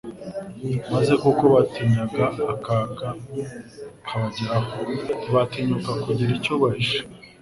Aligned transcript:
maze 0.93 1.13
kuko 1.23 1.43
batinyaga 1.55 2.25
akaga 2.53 3.07
kabageraho, 4.07 4.71
ntibatinyuka 5.19 5.89
kugira 6.03 6.31
icyo 6.39 6.53
bahisha, 6.61 7.01